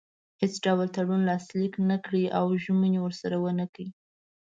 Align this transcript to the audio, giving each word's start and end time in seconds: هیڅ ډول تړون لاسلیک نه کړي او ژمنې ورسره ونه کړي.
هیڅ 0.41 0.53
ډول 0.65 0.87
تړون 0.95 1.21
لاسلیک 1.29 1.73
نه 1.89 1.97
کړي 2.05 2.23
او 2.37 2.45
ژمنې 2.63 2.99
ورسره 3.01 3.35
ونه 3.39 3.65
کړي. 3.73 3.87